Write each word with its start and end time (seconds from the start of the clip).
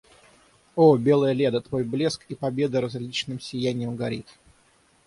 О, 0.75 0.97
белая 0.97 1.31
Леда, 1.33 1.61
твой 1.61 1.83
блеск 1.83 2.25
и 2.29 2.33
победа 2.33 2.81
различным 2.81 3.39
сияньем 3.39 3.95
горит. 3.95 4.25